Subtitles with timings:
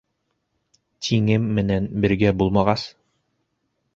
[1.07, 2.87] Тиңем менән бергә булмағас.